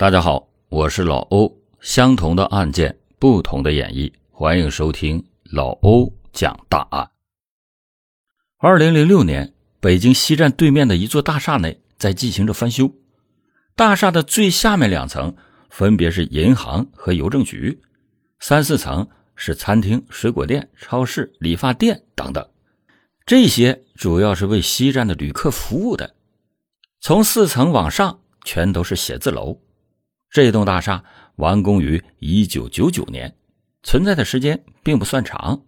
[0.00, 1.60] 大家好，我是老欧。
[1.82, 7.10] 相同的案件，不同的演绎，欢迎收听老欧讲大案。
[8.56, 12.90] 二零零六年，北京西站对面的一座大厦内在进行着翻修。
[13.76, 15.36] 大厦的最下面两层
[15.68, 17.82] 分别是银行和邮政局，
[18.38, 19.06] 三四层
[19.36, 22.48] 是餐厅、水果店、超市、理发店等等。
[23.26, 26.14] 这些主要是为西站的旅客服务的。
[27.00, 29.60] 从四层往上，全都是写字楼。
[30.30, 31.02] 这栋大厦
[31.36, 33.34] 完工于一九九九年，
[33.82, 35.60] 存在的时间并不算长，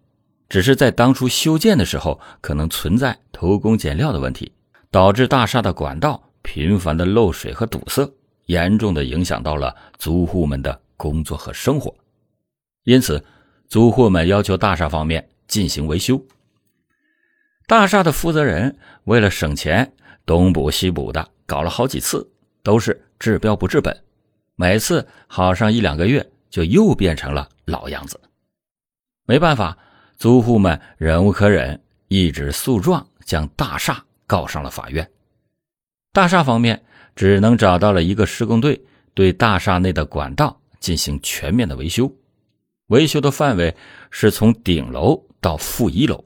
[0.49, 4.53] 只是在当初修建的时候，可能存在偷工减料的问题，
[4.91, 8.09] 导致大厦的管道频繁的漏水和堵塞，
[8.47, 11.93] 严重的影响到了租户们的工作和生活。
[12.85, 13.25] 因此，
[13.69, 16.25] 租户们要求大厦方面进行维修。
[17.67, 19.93] 大厦的负责人为了省钱。
[20.25, 22.31] 东补西补的搞了好几次，
[22.63, 24.05] 都是治标不治本，
[24.63, 28.21] 每次好上一两个月，就又变成了老样子。
[29.27, 29.77] 没办法，
[30.17, 35.11] 租户们忍无可忍，一纸诉状将大厦告上了法院。
[36.13, 36.81] 大厦方面
[37.17, 38.81] 只能找到了一个施工队，
[39.15, 42.09] 对大厦内的管道进行全面的维修，
[42.87, 43.75] 维修的范围
[44.13, 46.25] 是从顶楼到负一楼。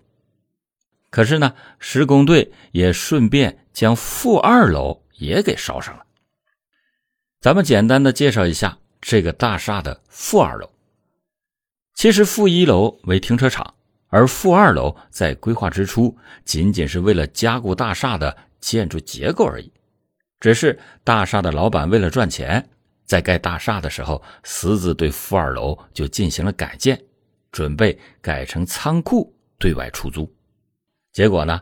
[1.09, 6.05] 可是呢，施工队也顺便将负二楼也给烧上了。
[7.41, 10.71] 咱们简单的介绍一下这个大厦的负二楼。
[11.95, 13.75] 其实负一楼为停车场，
[14.09, 19.73] 而负二楼在规划之初仅仅是为了加固大厦的建筑结构而已。
[20.41, 22.69] 只是大厦的老板为了赚钱，
[23.05, 27.01] 在盖大厦的时候私自对负二楼就进行了改建，
[27.53, 30.31] 准备改成仓库对外出租。
[31.13, 31.59] 结果呢，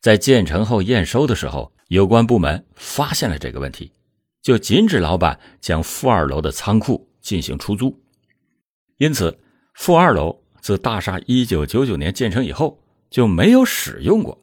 [0.00, 3.90] 在建成后验收的时候，有关部门发现了这个问题，
[4.42, 7.98] 就禁止老板将负二楼的仓库进行出租。
[8.98, 9.38] 因此，
[9.74, 14.38] 负二楼自大厦一九九九年建成以后就没有使用过。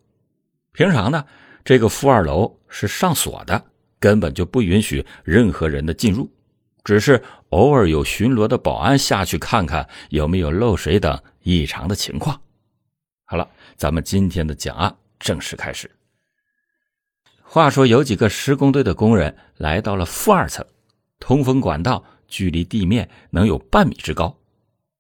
[0.72, 1.26] 平常呢，
[1.64, 3.66] 这个负二楼是上锁的，
[4.00, 6.32] 根本就不允许任何人的进入，
[6.84, 12.42] 只是偶尔有巡逻的保安下去看看有没有漏水等异常的情况。
[13.26, 13.48] 好了。
[13.78, 15.90] 咱们今天的讲案正式开始。
[17.52, 20.64] 话说，有几个施工队的工人来到了负二层，
[21.20, 24.38] 通风管道距离地面能有半米之高。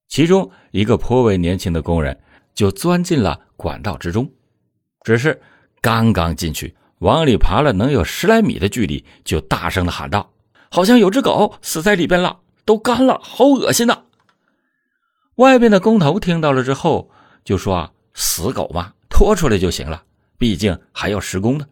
[0.07, 2.19] 其中一个颇为年轻的工人
[2.55, 4.27] 就钻进了管道之中，
[5.03, 5.39] 只是
[5.79, 10.31] 刚刚进去，往里爬了能有十来米的距离，就大声的喊道
[10.71, 14.05] ：“好像有只狗死在里边了，都干了，好恶心呐！”
[15.37, 17.11] 外边的工头听到了之后
[17.45, 20.03] 就说：“啊。”死狗嘛，拖出来就行了，
[20.39, 21.67] 毕竟还要施工呢。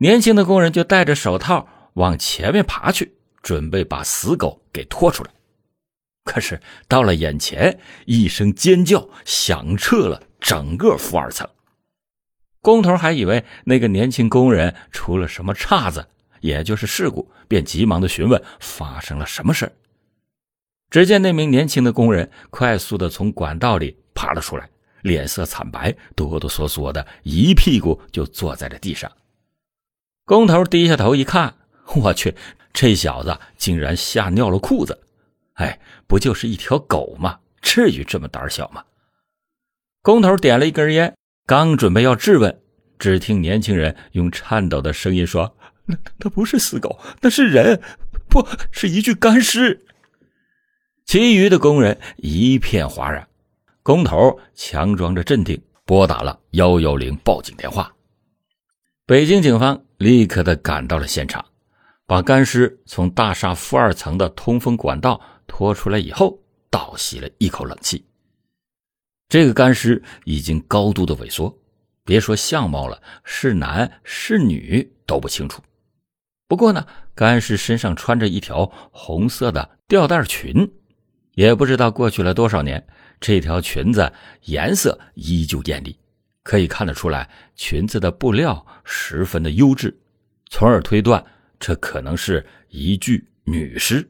[0.00, 5.30] 年轻的工人就戴着手套往前面爬去，准备把死狗给拖出来。
[6.24, 11.48] 可是到了眼前，一声尖叫响彻了整个负二层。
[12.60, 16.06] 工头还以为那个年轻工人出了什么岔子，
[16.40, 19.72] 也就是事故，便急忙的询问发生了什么事
[20.90, 24.68] 只见那名年轻的工人快速的从管道里爬了出来。
[25.02, 29.10] 脸色惨白，哆哆嗦嗦的，一屁股就坐在了地上。
[30.28, 31.54] 工头低下头一看，
[31.96, 32.34] 我去，
[32.74, 35.00] 这小子竟然吓尿了裤子！
[35.54, 37.38] 哎，不就是一条狗吗？
[37.62, 38.84] 至于这么胆小吗？
[40.02, 42.60] 工头点了一根烟，刚准备要质问，
[42.98, 45.56] 只听年轻人用颤抖的声音说
[45.88, 47.80] ：“那那不是死狗，那是人，
[48.28, 49.82] 不是一具干尸。”
[51.06, 53.26] 其余的工人一片哗然。
[53.82, 57.90] 工头强装着镇定，拨打了幺幺零报警电话。
[59.08, 61.42] 北京警方立刻的赶到了现场，
[62.04, 66.38] 把干尸从大厦负二层的通风管道拖出来以后，
[66.68, 68.04] 倒吸了一口冷气。
[69.26, 71.58] 这个干尸已经高度的萎缩，
[72.04, 75.62] 别说相貌了，是男是女都不清楚。
[76.46, 80.70] 不过呢，干尸身上穿着一条红色的吊带裙，
[81.32, 82.86] 也不知道过去了多少年。
[83.18, 84.12] 这条裙子
[84.42, 85.96] 颜色依旧艳丽，
[86.48, 89.94] 可以看得出来，裙子的布料十分的优质，
[90.48, 91.22] 从而推断
[91.60, 94.08] 这可能是一具女尸。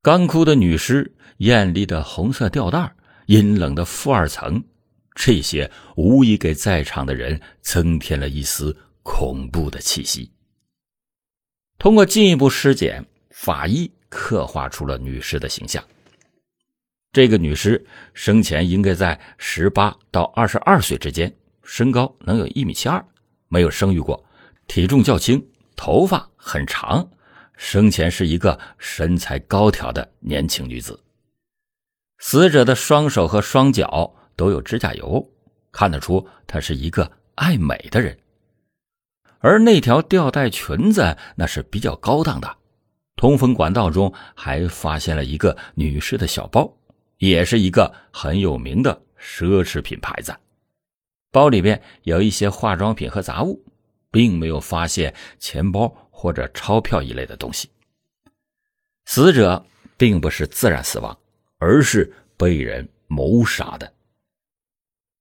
[0.00, 2.90] 干枯的女尸，艳丽的红色吊带，
[3.26, 4.64] 阴冷的负二层，
[5.14, 10.32] 这些无疑给在场的人增添了一丝恐怖的气息。
[11.76, 15.84] 通过进一步尸检，法医刻画出了女尸的形象。
[17.16, 17.82] 这个女尸
[18.12, 23.02] 生前应该在十八到二十二岁之间，身高能有一米七二，
[23.48, 24.22] 没有生育过，
[24.66, 25.42] 体重较轻，
[25.76, 27.08] 头发很长，
[27.56, 31.02] 生前是一个身材高挑的年轻女子。
[32.18, 35.26] 死者的双手和双脚都有指甲油，
[35.72, 38.14] 看得出她是一个爱美的人。
[39.38, 42.56] 而那条吊带裙子那是比较高档的。
[43.16, 46.70] 通风管道中还发现了一个女士的小包，
[47.18, 50.34] 也是一个很有名的奢侈品牌子。
[51.30, 53.62] 包里边有一些化妆品和杂物，
[54.10, 57.68] 并没有发现钱包或者钞票一类的东西。
[59.04, 59.64] 死者
[59.96, 61.16] 并不是自然死亡，
[61.58, 63.92] 而是被人谋杀的。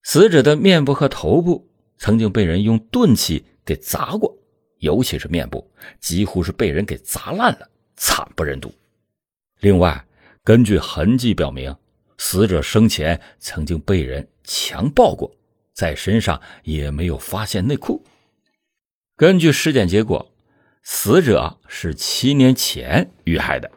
[0.03, 4.37] 死者的面部和头部曾经被人用钝器给砸过，
[4.79, 5.69] 尤其是面部，
[5.99, 7.69] 几乎是被人给砸烂了。
[7.97, 8.73] 惨不忍睹。
[9.59, 10.05] 另外，
[10.43, 11.73] 根据痕迹表明，
[12.17, 15.35] 死者生前曾经被人强暴过，
[15.73, 18.03] 在身上也没有发现内裤。
[19.15, 20.31] 根据尸检结果，
[20.83, 23.71] 死者是七年前遇害的，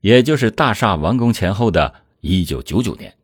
[0.00, 3.16] 也就是大厦完工前后的一九九九年。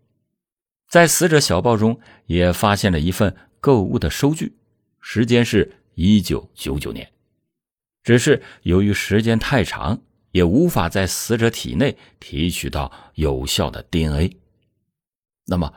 [0.89, 4.57] 在死者小包中也发现了一份购物的收据，
[5.01, 7.11] 时间是一九九九年，
[8.03, 10.03] 只是由于时间太长。
[10.33, 14.35] 也无法在死者体内提取到有效的 DNA。
[15.47, 15.75] 那么，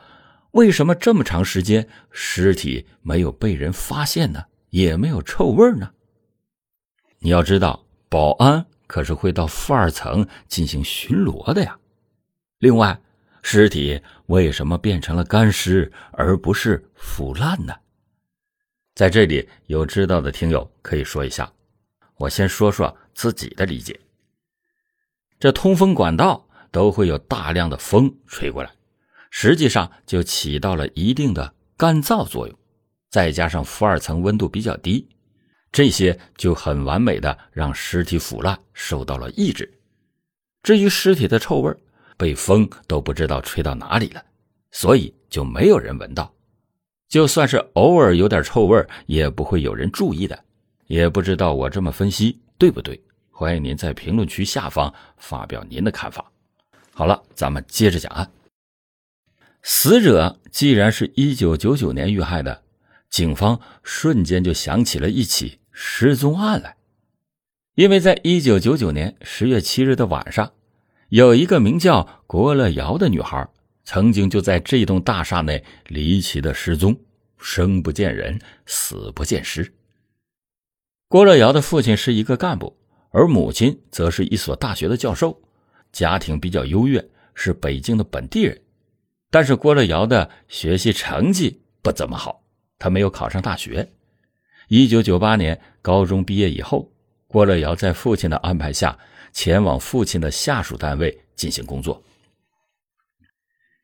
[0.52, 4.44] 为什么这么长时间尸体没有被人发现呢？
[4.70, 5.90] 也没有臭味呢？
[7.20, 11.78] 你要知道，保安可是会到负二层进行巡逻的呀。
[12.58, 13.00] 另外，
[13.42, 17.74] 尸体为什么变成了干尸而不是腐烂呢？
[18.94, 21.50] 在这里有知道的听友可以说一下。
[22.16, 23.98] 我先说说自己的理解。
[25.38, 28.70] 这通风管道都会有大量的风吹过来，
[29.38, 32.58] 实际上就起到了一定的干燥作用。
[33.10, 35.06] 再加上负二层温度比较低，
[35.70, 39.70] 这些就很完美的让尸体腐烂受到了抑制。
[40.62, 41.70] 至于尸体的臭味，
[42.16, 44.24] 被风都不知道吹到哪里了，
[44.70, 46.32] 所以就没有人闻到。
[47.06, 50.44] 就算是偶尔有点臭味，也不会有人注意的。
[50.86, 52.98] 也不知道我这么分析对不对。
[53.30, 56.24] 欢迎您在评论区下方发表您的看法。
[56.94, 58.26] 好了，咱们接着讲案。
[59.68, 62.62] 死者既然是一九九九年遇害的，
[63.10, 66.76] 警方瞬间就想起了一起失踪案来。
[67.74, 70.52] 因为在一九九九年十月七日的晚上，
[71.08, 73.44] 有一个名叫郭乐瑶的女孩，
[73.82, 76.96] 曾经就在这栋大厦内离奇的失踪，
[77.36, 79.74] 生不见人，死不见尸。
[81.08, 82.78] 郭乐瑶的父亲是一个干部。
[83.10, 85.42] 而母亲则是一所大学的教授，
[85.90, 87.04] 家庭比较优越，
[87.34, 88.60] 是北京的本地人。
[89.30, 92.42] 但是郭乐瑶的学习成绩不怎么好，
[92.78, 93.88] 他没有考上大学。
[94.68, 96.90] 一九九八年高中毕业以后，
[97.26, 98.98] 郭乐瑶在父亲的安排下
[99.32, 102.02] 前往父亲的下属单位进行工作。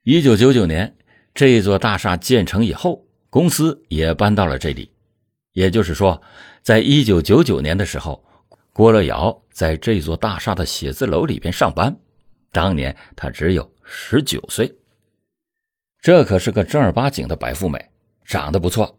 [0.02, 0.96] 一九九九年，
[1.34, 4.90] 这座大厦建成以后，公司也搬到了这里。
[5.52, 6.20] 也就是说，
[6.62, 8.24] 在一九九九年的时候。
[8.74, 11.94] 郭乐瑶在这座大厦的写字楼里边上班，
[12.50, 14.74] 当年她只有十九岁。
[16.02, 17.90] 这可是个正儿八经的白富美，
[18.24, 18.98] 长得不错。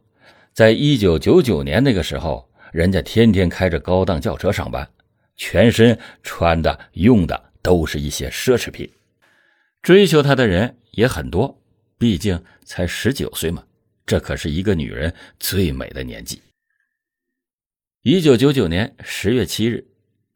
[0.53, 4.89] 在一九九九年那个时候，人家天天开着高档轿车上班，
[5.35, 8.89] 全身穿的用的都是一些奢侈品，
[9.81, 11.59] 追求她的人也很多。
[11.97, 13.63] 毕竟才十九岁嘛，
[14.05, 16.41] 这可是一个女人最美的年纪。
[18.01, 19.85] 一九九九年十月七日，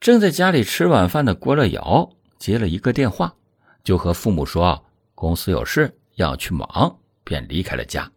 [0.01, 3.36] 正在家里吃晚饭的郭乐瑶接了一个电话，
[3.86, 8.12] 就和父母说公司有事要去忙，便离开了家。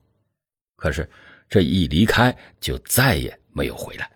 [0.76, 1.08] 可是
[1.48, 4.10] 这一离开就再也没有回来。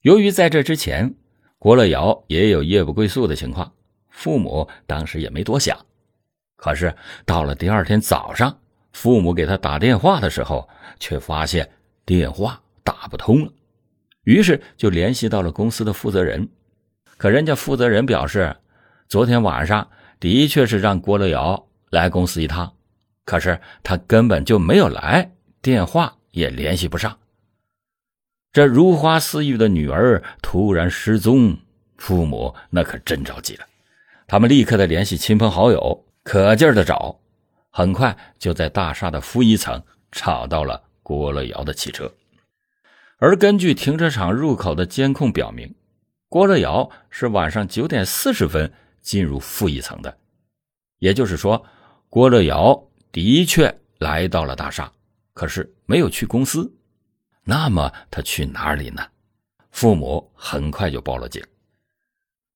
[0.00, 1.14] 由于在这之前，
[1.58, 3.72] 郭乐瑶也有夜不归宿的情况，
[4.08, 5.76] 父母当时也没多想。
[6.54, 8.56] 可是到了第二天早上，
[8.92, 10.68] 父母给他打电话的时候，
[10.98, 11.68] 却发现
[12.04, 13.52] 电话打不通了。
[14.24, 16.48] 于是就联系到了公司的负责人，
[17.16, 18.56] 可人家负责人表示，
[19.08, 22.72] 昨天晚上的确是让郭乐瑶来公司一趟，
[23.24, 27.18] 可是他根本就没有来，电话也联系不上。
[28.52, 31.58] 这如花似玉的女儿突然失踪，
[31.98, 33.66] 父母那可真着急了，
[34.26, 37.18] 他们立刻的联系亲朋好友，可劲儿的找，
[37.70, 42.10] 很快就在大厦的负一层找到了郭乐瑶的汽车。
[43.18, 45.74] 而根据停车场入口的监控表明，
[46.28, 50.18] 郭乐瑶是晚上九点四十分进入负一层的，
[50.98, 51.64] 也就是说，
[52.16, 52.82] 郭乐瑶
[53.12, 54.90] 的确来到了大厦，
[55.34, 56.74] 可是没有去公司。
[57.44, 59.06] 那么他去哪里呢？
[59.70, 61.44] 父母很快就报了警。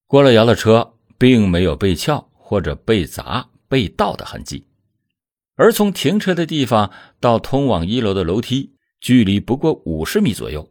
[0.07, 4.67] 郭乐瑶的车并没有被撬或者被砸、被盗的痕迹，
[5.57, 6.91] 而从停车的地方
[7.21, 10.67] 到通往一楼的楼梯，距离不过五十米左右。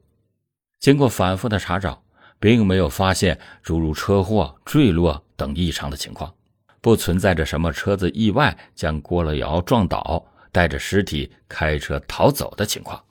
[0.80, 2.04] 经过反复的查找，
[2.40, 6.34] 并没有发现诸如车祸、坠落等异常的情况，
[6.82, 13.04] 不存在着什么车子意外将郭乐瑶撞倒，带着尸体开车逃走的情况。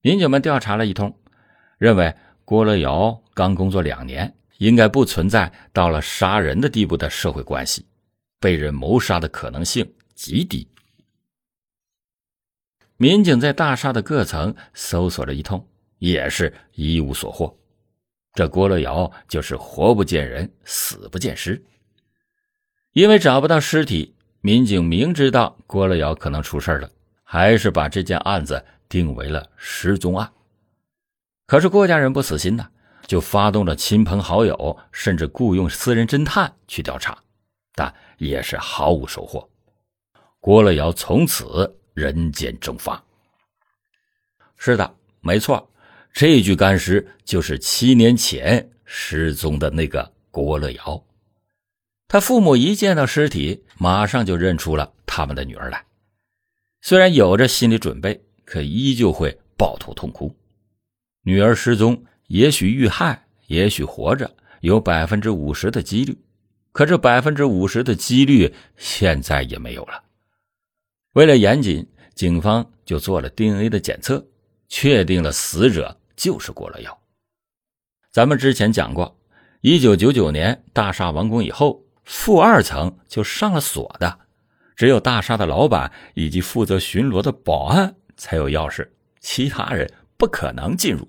[0.00, 1.16] 民警们调查了一通，
[1.78, 4.34] 认为郭乐瑶刚工作两年。
[4.58, 7.84] 应该不存在到了杀人的地步的社会关系，
[8.38, 10.68] 被人谋杀的可能性极低。
[12.96, 15.66] 民警在大厦的各层搜索了一通，
[15.98, 17.58] 也是一无所获。
[18.34, 21.60] 这郭乐瑶就是活不见人，死不见尸。
[22.92, 26.90] 因为找不到尸体，民警明知道郭乐瑶可能出事了，
[27.22, 30.30] 还是把这件案子定为了失踪案。
[31.46, 32.68] 可是郭家人不死心呐。
[33.04, 37.18] 就发动了亲朋好友，甚至雇佣私人侦探去调查，
[37.74, 39.46] 但也是毫无收获。
[40.40, 43.02] 郭乐瑶从此人间蒸发。
[44.56, 45.68] 是的，没错，
[46.12, 51.04] 这具干尸就是七年前失踪的那个郭乐瑶。
[52.12, 55.82] 他父母一见到尸体，马上就认出了他们的女儿来。
[56.82, 60.30] 虽然有着心理准备，可依旧会抱头痛哭。
[61.22, 62.04] 女儿失踪。
[62.26, 66.14] 也许遇害，也许活着，有百分之五十的几率。
[66.72, 70.02] 可这百分之五十的几率现在也没有了。
[71.14, 74.22] 为了严谨，警方就做了 DNA 的检测，
[74.68, 76.98] 确定了死者就是郭乐瑶。
[78.10, 79.18] 咱们之前讲过，
[79.62, 84.18] 一九九九年大厦完工以后，负二层就上了锁的，
[84.76, 88.88] 只有大厦的老板以及负责巡逻的保安才有钥匙，
[89.20, 91.08] 其他人不可能进入。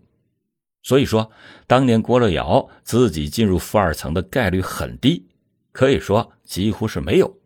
[0.82, 1.32] 所以说，
[1.66, 5.26] 当年郭乐瑶自己进入负二层的概率很低，
[5.72, 7.38] 可以说几乎是没有。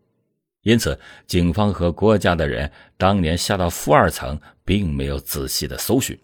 [0.64, 6.20] 因此，警方和郭家的人当年下到负二层，并没有仔细的搜寻，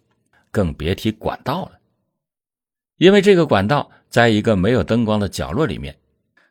[0.51, 1.79] 更别提管道了。
[2.97, 5.97] 因为这个管道在一个没有灯光的角落里面，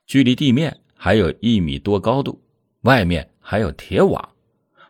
[0.06, 2.42] 距离地面还有一米多高度，
[2.82, 4.28] 外面还有铁网，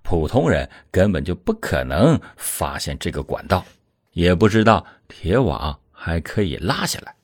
[0.02, 3.64] 普通人根本就不可能发现这个管道。
[4.12, 7.14] 也不知道铁网还可以拉下来，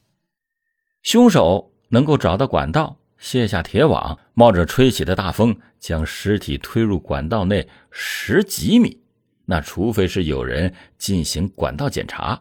[1.02, 9.02] 凶手能够找到管道，卸下铁网，冒着吹起的大风将尸体推入管道内十几米，
[9.45, 12.40] 那除非是有人进行管道检查，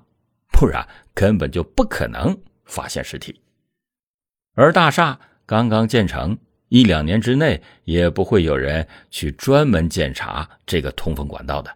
[0.54, 3.42] 不然根本就不可能发现尸体。
[4.54, 6.38] 而大厦刚刚建成，
[6.70, 11.76] 一两年之内也不会有人去专门检查这个通风管道的，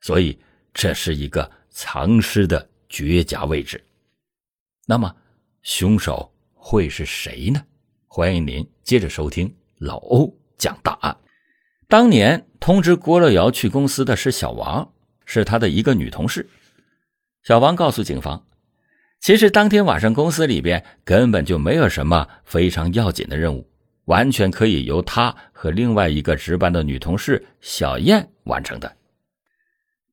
[0.00, 0.38] 所以
[0.72, 1.50] 这是一个。
[1.72, 3.82] 藏尸的绝佳位置，
[4.86, 5.14] 那么
[5.62, 7.62] 凶手会是谁呢？
[8.08, 11.16] 欢迎您接着收听老欧讲大案。
[11.86, 14.92] 当年通知郭乐瑶去公司的是小王，
[15.24, 16.50] 是他的一个女同事。
[17.44, 18.44] 小王告诉警方，
[19.20, 23.68] 其实当天晚上公司里边根本就没有什么非常要紧的任务，
[24.06, 28.96] 完全可以由他和另外一个值班的女同事小燕完成的。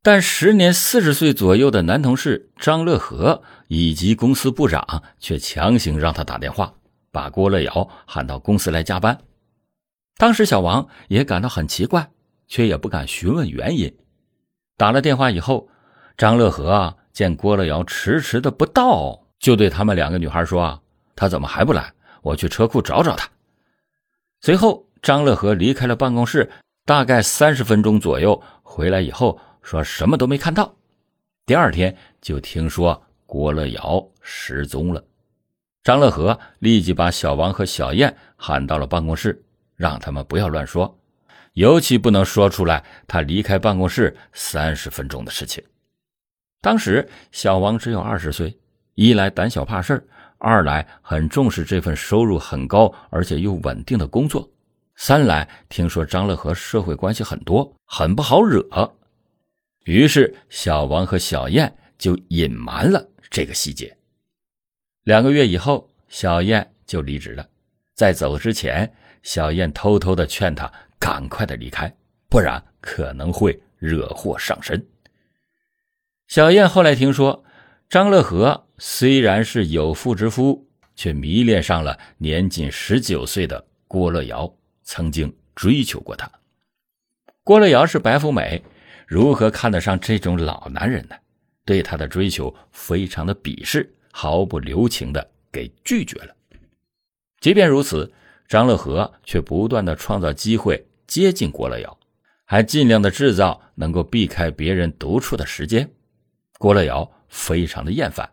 [0.03, 6.73] 但时年四十岁左右的男同事张乐和以及公司部长却强行让他打电话，
[7.11, 9.17] 把郭乐瑶喊到公司来加班。
[10.17, 12.09] 当时小王也感到很奇怪，
[12.47, 13.97] 却也不敢询问原因。
[14.75, 15.69] 打了电话以后，
[16.17, 20.79] 张乐和见郭乐瑶迟迟的不到，就对他们两个女孩说：“啊，
[21.15, 21.91] 他怎么还不来？
[22.21, 23.27] 我去车库找找他。”
[24.39, 26.47] 随后，张乐和离开了办公室，
[26.85, 29.39] 大概三十分钟左右回来以后。
[29.63, 30.75] 说什么都没看到，
[31.43, 35.03] 第二天就听说郭乐瑶失踪了。
[35.81, 39.43] 张乐和立即把小王和小燕喊到了办公室，
[39.75, 40.99] 让他们不要乱说，
[41.53, 45.63] 尤其不能说出来他离开办公室三十分钟的事情。
[46.61, 48.57] 当时小王只有二十岁，
[48.95, 50.07] 一来胆小怕事
[50.39, 54.49] 二来很重视这份收入很高而且又稳定的工作，
[54.95, 58.63] 三来听说张乐和社会关系很多，很不好惹。
[59.85, 63.95] 于是，小王和小燕就隐瞒了这个细节。
[65.03, 67.47] 两个月以后，小燕就离职了。
[67.93, 68.91] 在走之前，
[69.23, 71.91] 小燕偷偷的劝他赶快的离开，
[72.29, 74.85] 不然可能会惹祸上身。
[76.27, 77.45] 小燕后来听说，
[77.89, 84.53] 张乐和虽然是有妇之夫，却迷恋上了年仅十九岁的郭乐瑶，
[84.83, 86.29] 曾经追求过她。
[87.45, 88.61] 郭乐瑶是白富美。
[89.07, 91.15] 如何看得上这种老男人呢？
[91.63, 96.35] 对他的追求非常的鄙视，毫不留情的给拒绝了。
[97.39, 98.11] 即便如此，
[98.49, 101.97] 张乐和却不断的创造机会接近郭乐瑶，
[102.43, 105.89] 还尽量的制造能够避开别人独处的时间。
[106.57, 108.29] 郭乐瑶非常的厌烦，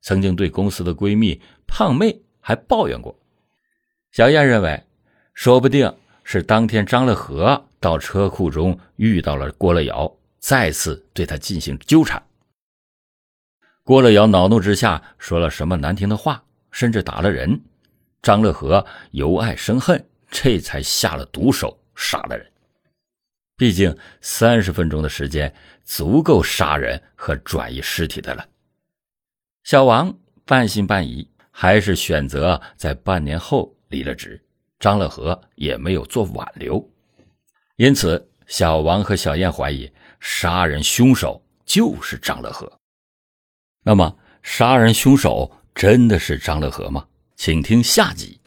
[0.00, 3.16] 曾经对公司的闺蜜胖妹还抱怨过。
[4.10, 4.84] 小燕认为，
[5.34, 5.94] 说不定
[6.24, 12.22] 是当天张乐和到车库中遇到了郭乐瑶，再次对他进行纠缠。
[13.84, 17.60] 郭乐瑶恼怒之下说了什么难听的话，甚至打了人。
[18.20, 22.50] 张乐和由爱生恨，这才下了毒手，杀了人。
[23.58, 25.52] 毕竟三十分钟的时间
[25.84, 28.48] 足够杀人和转移尸体的了。
[29.64, 34.40] 小王半信半疑，还是选择在半年后离了职。
[34.78, 36.88] 张乐和也没有做挽留，
[37.74, 42.72] 因此小王和小燕怀疑杀人凶手就是张乐和。
[43.82, 47.04] 那么，杀人凶手真的是张乐和吗？
[47.34, 48.40] 请听下集。